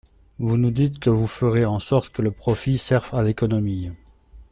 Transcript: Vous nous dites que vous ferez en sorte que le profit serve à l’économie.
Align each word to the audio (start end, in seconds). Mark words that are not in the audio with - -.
Vous 0.39 0.57
nous 0.57 0.71
dites 0.71 0.97
que 0.97 1.11
vous 1.11 1.27
ferez 1.27 1.63
en 1.63 1.77
sorte 1.77 2.11
que 2.11 2.23
le 2.23 2.31
profit 2.31 2.79
serve 2.79 3.13
à 3.13 3.21
l’économie. 3.21 3.91